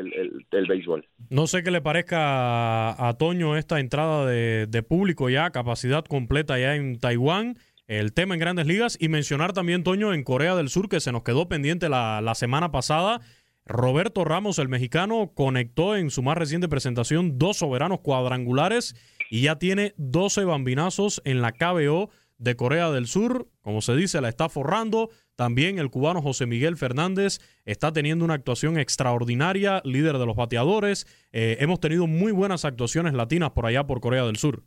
[0.51, 1.07] el, béisbol.
[1.31, 6.75] No sé qué le parezca a, Toño esta entrada de, público ya, capacidad completa ya
[6.77, 10.89] en Taiwán, el tema en grandes ligas y mencionar también, Toño, en Corea del Sur,
[10.89, 13.21] que se nos quedó pendiente la, la semana pasada.
[13.67, 18.95] Roberto Ramos, el mexicano, conectó en su más reciente presentación dos soberanos cuadrangulares
[19.31, 23.49] y ya tiene 12 bambinazos en la KBO de Corea del Sur.
[23.63, 25.11] Como se dice, la está forrando.
[25.37, 31.07] También el cubano José Miguel Fernández está teniendo una actuación extraordinaria, líder de los bateadores.
[31.33, 34.63] Eh, hemos tenido muy buenas actuaciones latinas por allá, por Corea del Sur.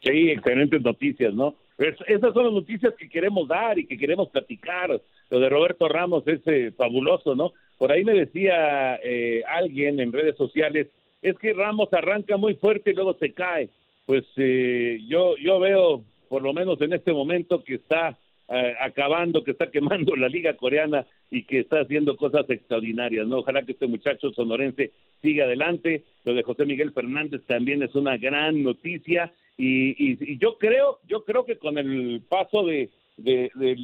[0.00, 1.56] Sí, excelentes noticias, ¿no?
[2.06, 5.00] esas son las noticias que queremos dar y que queremos platicar.
[5.30, 7.52] Lo de Roberto Ramos es eh, fabuloso, ¿no?
[7.76, 10.88] Por ahí me decía eh, alguien en redes sociales,
[11.22, 13.68] es que Ramos arranca muy fuerte y luego se cae.
[14.06, 18.16] Pues yo, yo veo, por lo menos en este momento, que está
[18.54, 23.38] eh, acabando, que está quemando la liga coreana y que está haciendo cosas extraordinarias, ¿no?
[23.38, 26.04] Ojalá que este muchacho sonorense siga adelante.
[26.24, 31.46] Lo de José Miguel Fernández también es una gran noticia y, yo creo, yo creo
[31.46, 32.90] que con el paso de,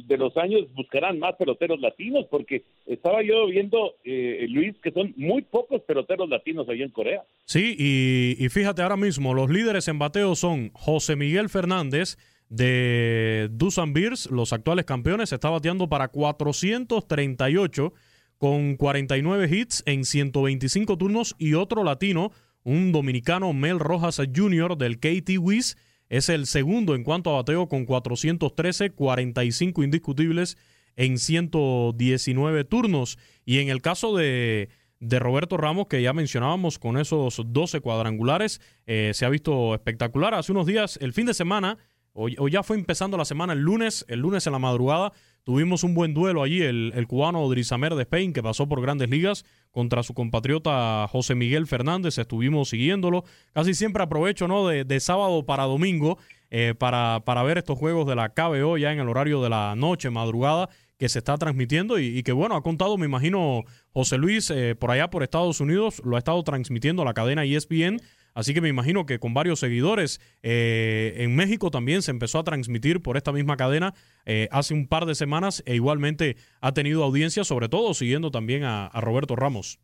[0.09, 5.41] los años buscarán más peloteros latinos, porque estaba yo viendo, eh, Luis, que son muy
[5.41, 7.23] pocos peloteros latinos allá en Corea.
[7.45, 12.17] Sí, y, y fíjate ahora mismo, los líderes en bateo son José Miguel Fernández,
[12.49, 17.93] de Dusan Beers, los actuales campeones, está bateando para 438
[18.37, 22.31] con 49 hits en 125 turnos y otro latino,
[22.63, 24.77] un dominicano Mel Rojas Jr.
[24.77, 25.77] del KT Wiz,
[26.09, 30.57] es el segundo en cuanto a bateo con 413, 45 indiscutibles
[30.95, 33.19] en 119 turnos.
[33.45, 38.59] Y en el caso de, de Roberto Ramos, que ya mencionábamos con esos 12 cuadrangulares,
[38.87, 40.33] eh, se ha visto espectacular.
[40.33, 41.77] Hace unos días, el fin de semana,
[42.21, 45.13] Hoy, ya fue empezando la semana el lunes, el lunes en la madrugada.
[45.45, 49.09] Tuvimos un buen duelo allí, el, el cubano Drizamer de Spain, que pasó por grandes
[49.09, 52.17] ligas contra su compatriota José Miguel Fernández.
[52.17, 53.23] Estuvimos siguiéndolo.
[53.53, 54.67] Casi siempre aprovecho ¿no?
[54.67, 56.17] de, sábado para domingo
[56.49, 59.75] eh, para, para ver estos juegos de la KBO ya en el horario de la
[59.77, 60.67] noche, madrugada
[60.99, 63.63] que se está transmitiendo y, que bueno, ha contado, me imagino,
[63.99, 67.97] José Luis, eh, por allá por Estados Unidos, lo ha estado transmitiendo la cadena ESPN
[68.33, 70.21] Así que me imagino que con varios seguidores.
[70.41, 73.93] Eh, en México también se empezó a transmitir por esta misma cadena
[74.25, 78.63] eh, hace un par de semanas e igualmente ha tenido audiencia, sobre todo siguiendo también
[78.63, 79.79] a, Roberto Ramos.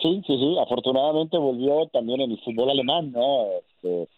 [0.00, 0.56] Sí, sí, sí.
[0.60, 3.46] Afortunadamente volvió también el fútbol alemán, ¿no?
[3.58, 4.08] Este,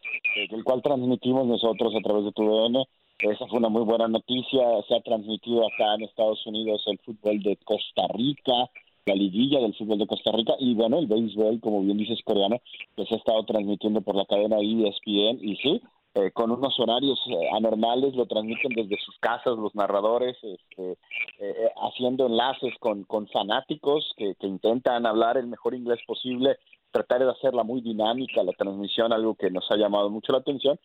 [0.54, 2.84] el cual transmitimos nosotros a través de TUDN
[3.30, 4.60] esa fue una muy buena noticia.
[4.88, 8.70] Se ha transmitido acá en Estados Unidos el fútbol de Costa Rica,
[9.06, 12.60] la liguilla del fútbol de Costa Rica y bueno, el béisbol, como bien dices, coreano,
[12.96, 15.82] que se ha estado transmitiendo por la cadena ESPN y sí,
[16.14, 20.96] eh, con unos horarios eh, anormales, lo transmiten desde sus casas los narradores, este,
[21.40, 26.56] eh, haciendo enlaces con, con fanáticos que, que intentan hablar el mejor inglés posible
[26.94, 30.78] tratar de hacerla muy dinámica la transmisión, algo que nos ha llamado mucho la atención,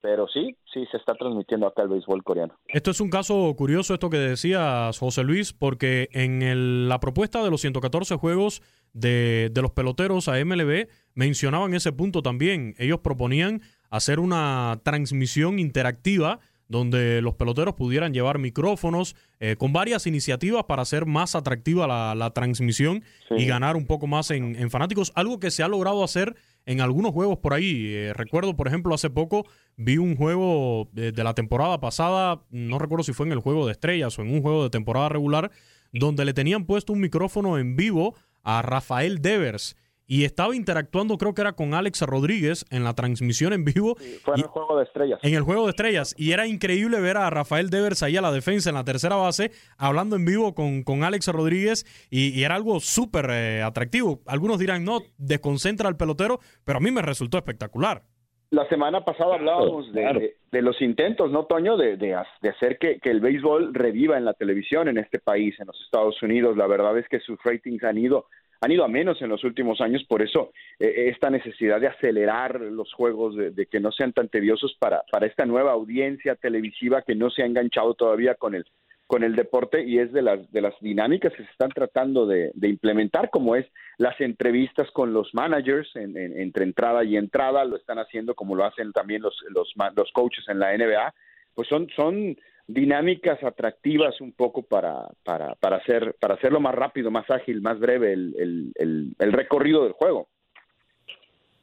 [0.00, 2.54] pero sí, sí se está transmitiendo acá el béisbol coreano.
[2.68, 7.50] Esto es un caso curioso, esto que decías, José Luis, porque en la propuesta de
[7.50, 12.76] los 114 juegos de, de los peloteros a MLB mencionaban ese punto también.
[12.78, 20.06] Ellos proponían hacer una transmisión interactiva donde los peloteros pudieran llevar micrófonos eh, con varias
[20.06, 23.04] iniciativas para hacer más atractiva la, transmisión
[23.36, 26.34] y ganar un poco más en, fanáticos, algo que se ha logrado hacer
[26.66, 27.94] en algunos juegos por ahí.
[27.94, 32.78] Eh, recuerdo, por ejemplo, hace poco vi un juego de, de, la temporada pasada, no
[32.78, 35.50] recuerdo si fue en el juego de estrellas o en un juego de temporada regular,
[35.92, 41.34] donde le tenían puesto un micrófono en vivo a Rafael Devers y estaba interactuando, creo
[41.34, 43.96] que era con Alex Rodríguez en la transmisión en vivo.
[44.22, 45.20] fue en el juego de estrellas.
[45.22, 46.14] En el juego de estrellas.
[46.16, 49.50] Y era increíble ver a Rafael Devers ahí a la defensa en la tercera base,
[49.78, 54.20] hablando en vivo con, con Alex Rodríguez, y, era algo súper eh, atractivo.
[54.26, 58.02] Algunos dirán, no, desconcentra al pelotero, pero a mí me resultó espectacular.
[58.50, 61.76] La semana pasada hablábamos de, de, los intentos, ¿no, Toño?
[61.76, 65.66] De, de, hacer que, que el béisbol reviva en la televisión en este país, en
[65.66, 66.56] los Estados Unidos.
[66.56, 68.26] La verdad es que sus ratings han ido
[68.66, 72.60] han ido a menos en los últimos años, por eso eh, esta necesidad de acelerar
[72.60, 77.14] los juegos, de, que no sean tan tediosos para, para esta nueva audiencia televisiva que
[77.14, 78.66] no se ha enganchado todavía con el,
[79.06, 82.50] con el deporte y es de las, de las dinámicas que se están tratando de,
[82.60, 83.66] implementar, como es
[83.98, 88.92] las entrevistas con los managers entre entrada y entrada, lo están haciendo como lo hacen
[88.92, 91.14] también los, los, los coaches en la NBA,
[91.54, 92.36] pues son, son
[92.68, 97.78] dinámicas atractivas un poco para, para, para, hacer, para hacerlo más rápido, más ágil, más
[97.78, 100.28] breve el, el, el, recorrido del juego.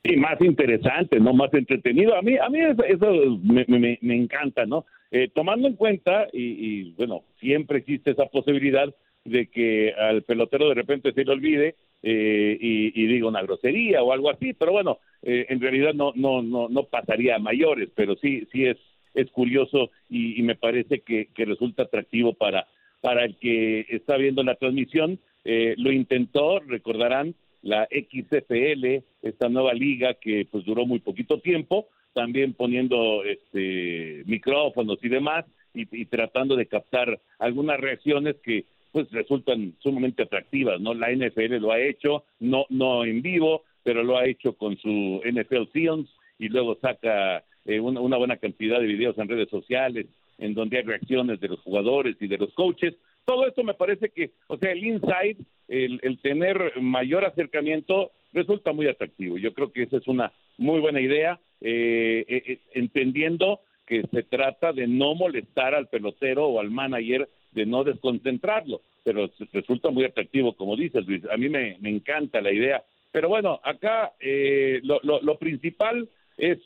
[0.04, 1.34] Sí, más interesante, ¿no?
[1.34, 2.16] Más entretenido.
[2.16, 4.86] A mí, a mí eso, me, me, me, encanta, ¿no?
[5.12, 10.76] Eh, tomando en cuenta, y, bueno, siempre existe esa posibilidad de que al pelotero de
[10.76, 15.00] repente se le olvide eh, y, y, diga una grosería o algo así, pero bueno,
[15.22, 18.78] eh, en realidad no, no, no, no pasaría a mayores, pero sí, sí es
[19.14, 22.68] es curioso y, me parece que, resulta atractivo para,
[23.02, 25.20] para el que está viendo la transmisión.
[25.46, 31.88] Eh, lo intentó, recordarán, la XFL, esta nueva liga que pues duró muy poquito tiempo,
[32.14, 39.10] también poniendo este micrófonos y demás y, y, tratando de captar algunas reacciones que pues
[39.12, 40.94] resultan sumamente atractivas, ¿no?
[40.94, 45.22] La NFL lo ha hecho, no no en vivo, pero lo ha hecho con su
[45.26, 50.08] NFL Films y luego saca eh, una, una, buena cantidad de videos en redes sociales,
[50.38, 52.96] en donde hay reacciones de los jugadores y de los coaches.
[53.26, 58.74] Todo esto me parece que, o sea, el inside, el, el tener mayor acercamiento, resulta
[58.74, 59.38] muy atractivo.
[59.38, 64.74] Yo creo que esa es una muy buena idea, eh, eh, entendiendo que se trata
[64.74, 70.56] de no molestar al pelotero o al manager, de no desconcentrarlo, pero resulta muy atractivo,
[70.56, 71.24] como dices, Luis.
[71.32, 72.84] A mí me, me encanta la idea.
[73.12, 76.58] Pero bueno, acá eh, lo, lo, lo principal es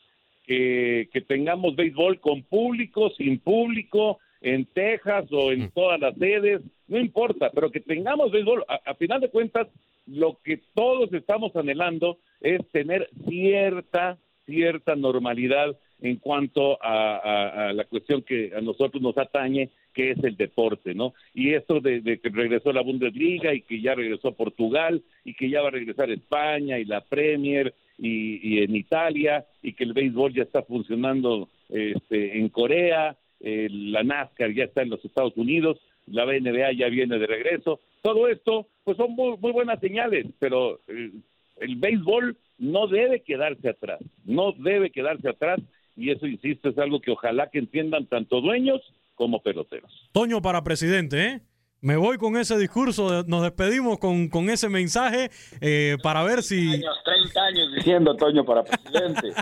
[0.47, 6.99] que, tengamos béisbol con público, sin público, en Texas o en todas las sedes, no
[6.99, 8.63] importa, pero que tengamos béisbol.
[8.67, 9.67] A, final de cuentas,
[10.05, 18.21] lo que todos estamos anhelando es tener cierta, cierta normalidad en cuanto a, la cuestión
[18.21, 21.15] que a nosotros nos atañe, que es el deporte, ¿no?
[21.33, 25.49] Y esto de, de, que regresó la Bundesliga y que ya regresó Portugal y que
[25.49, 30.33] ya va a regresar España y la Premier y, en Italia y que el béisbol
[30.33, 36.25] ya está funcionando este, en Corea, la NASCAR ya está en los Estados Unidos, la
[36.25, 37.81] NBA ya viene de regreso.
[38.01, 41.11] Todo esto, pues son muy, buenas señales, pero eh,
[41.57, 45.59] el béisbol no debe quedarse atrás, no debe quedarse atrás
[45.95, 48.81] y eso, insisto, es algo que ojalá que entiendan tanto dueños
[49.15, 49.91] como peloteros.
[50.11, 51.41] Toño para presidente, ¿eh?
[51.79, 55.29] Me voy con ese discurso, nos despedimos con, con ese mensaje
[55.61, 56.73] eh, para ver si...
[56.73, 59.33] Años, 30 años diciendo, Toño, para presidente.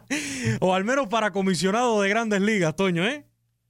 [0.60, 3.24] o al menos para comisionado de grandes ligas, Toño, ¿eh?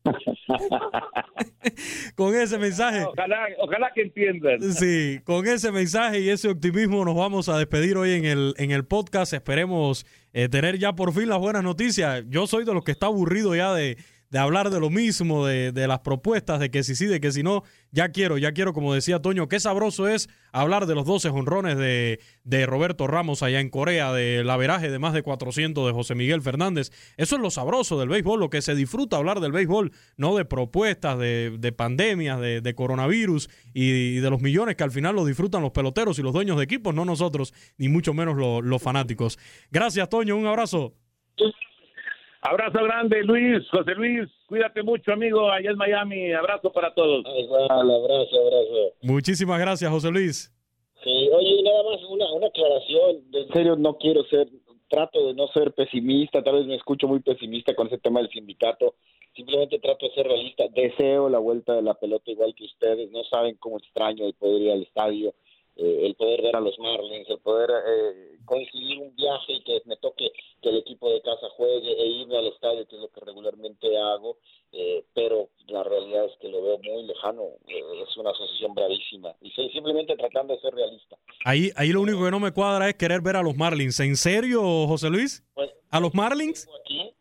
[2.15, 3.05] con ese mensaje.
[3.05, 4.61] Ojalá, ojalá que entiendan.
[4.73, 8.71] Sí, con ese mensaje y ese optimismo nos vamos a despedir hoy en el, en
[8.71, 9.33] el podcast.
[9.33, 12.25] Esperemos eh, tener ya por fin las buenas noticias.
[12.29, 13.99] Yo soy de los que está aburrido ya de
[14.31, 17.33] de hablar de lo mismo, de, de, las propuestas, de que si sí, de que
[17.33, 21.05] si no, ya quiero, ya quiero, como decía Toño, qué sabroso es hablar de los
[21.05, 25.85] 12 honrones de, de Roberto Ramos allá en Corea, del averaje de más de 400
[25.85, 26.93] de José Miguel Fernández.
[27.17, 30.45] Eso es lo sabroso del béisbol, lo que se disfruta hablar del béisbol, no de
[30.45, 35.25] propuestas, de, de pandemias, de, de coronavirus y, de los millones que al final lo
[35.25, 38.81] disfrutan los peloteros y los dueños de equipos, no nosotros, ni mucho menos los, los
[38.81, 39.39] fanáticos.
[39.73, 40.95] Gracias, Toño, un abrazo.
[42.43, 46.33] Abrazo grande, Luis, José Luis, cuídate mucho, amigo, allá en Miami.
[46.33, 47.25] Abrazo para todos.
[47.37, 48.95] Igual, abrazo, abrazo.
[49.03, 50.51] Muchísimas gracias, José Luis.
[51.05, 53.25] Sí, oye, nada más una, una aclaración.
[53.33, 54.49] En serio, no quiero ser,
[54.89, 58.31] trato de no ser pesimista, tal vez me escucho muy pesimista con ese tema del
[58.31, 58.95] sindicato.
[59.37, 60.65] Simplemente trato de ser realista.
[60.75, 63.11] Deseo la vuelta de la pelota igual que ustedes.
[63.11, 65.35] No saben cómo extraño el poder ir al estadio
[65.81, 69.81] eh, el poder ver a los Marlins, el poder eh, coincidir un viaje y que
[69.87, 73.09] me toque que el equipo de casa juegue e irme al estadio, que es lo
[73.09, 74.37] que regularmente hago,
[74.73, 79.35] eh, pero la realidad es que lo veo muy lejano, eh, es una asociación bravísima
[79.41, 81.17] y estoy simplemente tratando de ser realista.
[81.47, 83.99] Ahí, ahí lo único que no me cuadra es querer ver a los Marlins.
[84.01, 85.43] ¿En serio, José Luis?
[85.55, 86.67] Pues, ¿A los Marlins?
[86.67, 87.15] Tengo aquí,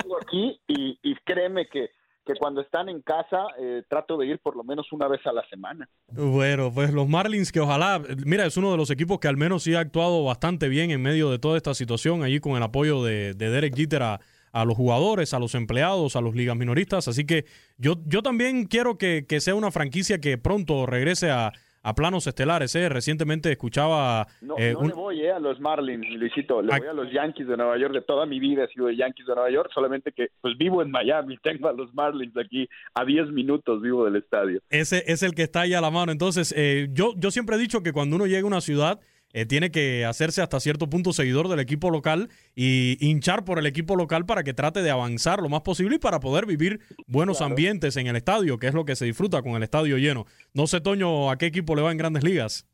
[0.00, 1.90] tengo aquí y, y créeme que
[2.28, 5.32] que cuando están en casa eh, trato de ir por lo menos una vez a
[5.32, 5.88] la semana.
[6.12, 9.62] Bueno, pues los Marlins que ojalá, mira, es uno de los equipos que al menos
[9.62, 13.02] sí ha actuado bastante bien en medio de toda esta situación, allí con el apoyo
[13.02, 14.20] de, de Derek Jeter a,
[14.66, 17.08] los jugadores, a los empleados, a los ligas minoristas.
[17.08, 17.46] Así que
[17.78, 21.52] yo, yo también quiero que sea una franquicia que pronto regrese a,
[21.82, 22.74] a planos estelares.
[22.74, 22.88] ¿eh?
[22.88, 24.26] Recientemente escuchaba...
[24.40, 27.12] No, eh, no un- le voy eh, a los Marlins, Luisito, le voy a los
[27.12, 27.92] Yankees de Nueva York.
[27.94, 30.82] De toda mi vida he sido de Yankees de Nueva York, solamente que pues vivo
[30.82, 34.60] en Miami, tengo a los Marlins aquí a 10 minutos vivo del estadio.
[34.70, 36.12] Ese es el que está ahí a la mano.
[36.12, 39.00] Entonces, eh, yo, yo siempre he dicho que cuando uno llega a una ciudad,
[39.32, 43.66] eh, tiene que hacerse hasta cierto punto seguidor del equipo local y hinchar por el
[43.66, 47.42] equipo local para que trate de avanzar lo más posible y para poder vivir buenos
[47.42, 50.24] ambientes en el estadio, que es lo que se disfruta con el estadio lleno.
[50.54, 52.66] No sé, Toño, a qué equipo le va en grandes ligas.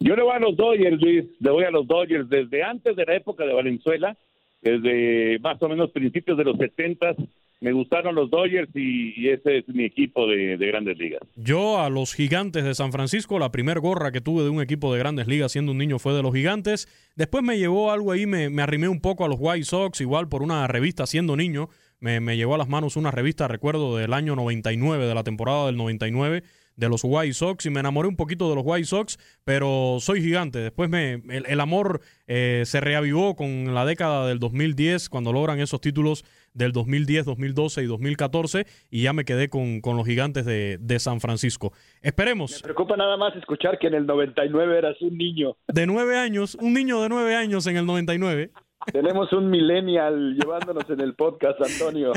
[0.00, 3.04] Yo le voy a los Dodgers, Luis, le voy a los Dodgers desde antes de
[3.04, 4.16] la época de Valenzuela,
[4.62, 7.16] desde más o menos principios de los 70
[7.60, 11.20] me gustaron los Dodgers y, ese es mi equipo de, de grandes ligas.
[11.36, 14.92] Yo a los gigantes de San Francisco, la primer gorra que tuve de un equipo
[14.92, 16.88] de grandes ligas siendo un niño fue de los gigantes.
[17.16, 20.42] Después me llevó algo ahí, me, arrimé un poco a los White Sox, igual por
[20.42, 21.68] una revista siendo niño.
[22.00, 25.66] Me, me llevó a las manos una revista, recuerdo, del año 99, de la temporada
[25.66, 26.44] del 99,
[26.78, 30.22] de los White Sox, y me enamoré un poquito de los White Sox, pero soy
[30.22, 30.60] gigante.
[30.60, 35.58] Después me, el, el amor eh, se reavivó con la década del 2010, cuando logran
[35.58, 36.24] esos títulos
[36.58, 40.98] del 2010, 2012 y 2014, y ya me quedé con, con los gigantes de, de
[40.98, 41.72] San Francisco.
[42.02, 42.52] Esperemos.
[42.52, 45.56] Me preocupa nada más escuchar que en el 99 eras un niño.
[45.68, 48.50] De nueve años, un niño de nueve años en el 99.
[48.92, 52.12] Tenemos un millennial llevándonos en el podcast, Antonio.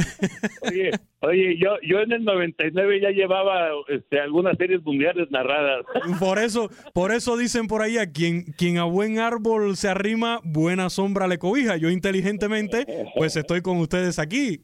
[0.61, 0.91] Oye,
[1.21, 5.85] oye, yo, yo en el 99 ya llevaba este, algunas series mundiales narradas.
[6.19, 10.39] Por eso, por eso dicen por ahí, a quien, quien a buen árbol se arrima,
[10.43, 11.77] buena sombra le cobija.
[11.77, 12.85] Yo inteligentemente,
[13.15, 14.61] pues estoy con ustedes aquí.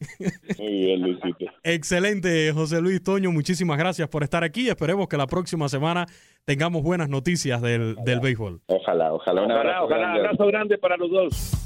[0.58, 1.46] Muy bien, Luisito.
[1.64, 4.68] Excelente, José Luis Toño, muchísimas gracias por estar aquí.
[4.70, 6.06] Esperemos que la próxima semana
[6.44, 8.60] tengamos buenas noticias del, del béisbol.
[8.66, 9.42] Ojalá, ojalá.
[9.42, 10.20] Un Ojalá, abrazo ojalá, grande.
[10.20, 11.64] abrazo grande para los dos.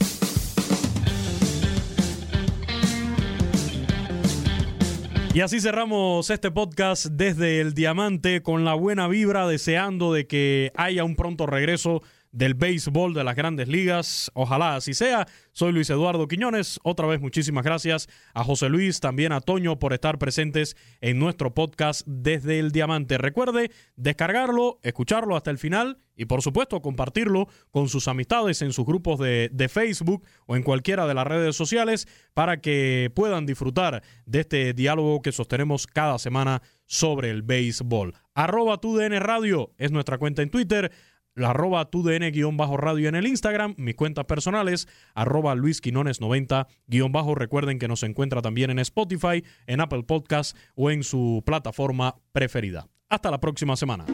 [5.35, 10.73] Y así cerramos este podcast desde el Diamante con la buena vibra, deseando de que
[10.77, 12.03] haya un pronto regreso
[12.33, 14.31] del béisbol de las grandes ligas.
[14.35, 15.27] Ojalá así sea.
[15.53, 16.81] Soy Luis Eduardo Quiñones.
[16.83, 21.55] Otra vez muchísimas gracias a José Luis, también a Toño por estar presentes en nuestro
[21.55, 23.19] podcast desde el Diamante.
[23.19, 28.87] Recuerde descargarlo, escucharlo hasta el final y por supuesto compartirlo con sus amistades en sus
[28.87, 34.41] grupos de, Facebook o en cualquiera de las redes sociales para que puedan disfrutar de
[34.41, 38.15] este diálogo que sostenemos cada semana sobre el béisbol.
[38.35, 40.93] Arroba TUDN Radio es nuestra cuenta en Twitter
[41.35, 47.35] la arroba tudn-radio en el Instagram, mis cuentas personales, arroba luisquinones90-bajo.
[47.35, 52.89] Recuerden que nos encuentra también en Spotify, en Apple Podcast o en su plataforma preferida.
[53.09, 54.07] Hasta la próxima semana.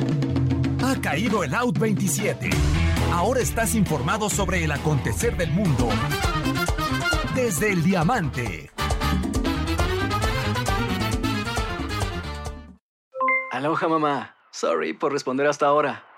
[0.83, 2.51] Ha caído el Out 27.
[3.12, 5.89] Ahora estás informado sobre el acontecer del mundo
[7.35, 8.71] desde el diamante.
[13.51, 14.37] Aloha mamá.
[14.51, 16.08] Sorry por responder hasta ahora.